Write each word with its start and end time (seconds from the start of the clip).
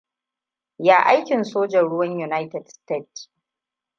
Ya 0.79 0.97
aikin 1.05 1.43
sojin 1.43 1.89
ruwan 1.89 2.11
United 2.11 2.67
Stated. 2.67 3.29